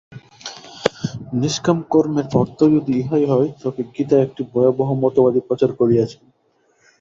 নিষ্কাম 1.33 1.77
কর্মের 1.91 2.27
অর্থ 2.33 2.59
যদি 2.75 2.91
ইহাই 3.01 3.25
হয়, 3.31 3.49
তবে 3.61 3.81
গীতা 3.93 4.17
একটি 4.21 4.41
ভয়াবহ 4.51 4.89
মতবাদই 5.03 5.41
প্রচার 5.47 5.69
করিয়াছেন। 5.79 6.23